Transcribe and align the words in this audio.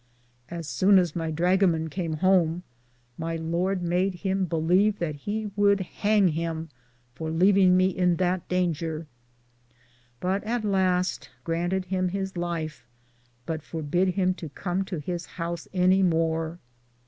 Asoune 0.49 0.97
as 0.97 1.15
my 1.15 1.29
drugaman 1.31 1.87
came 1.87 2.13
home, 2.13 2.63
my 3.19 3.35
lord 3.35 3.83
made 3.83 4.15
him 4.15 4.45
beleve 4.47 4.97
that 4.97 5.13
he 5.13 5.51
would 5.55 5.79
hange 6.01 6.31
him 6.33 6.69
for 7.13 7.29
leaving 7.29 7.77
me 7.77 7.89
in 7.89 8.15
that 8.15 8.49
dainger; 8.49 9.05
but 10.19 10.43
at 10.43 10.63
laste 10.65 11.29
granted 11.43 11.85
him 11.85 12.07
his 12.09 12.35
Life, 12.35 12.87
but 13.45 13.61
forbid 13.61 14.15
him 14.15 14.33
to 14.33 14.49
com 14.49 14.83
to 14.85 14.97
his 14.97 15.27
any 15.71 16.01
more. 16.01 16.57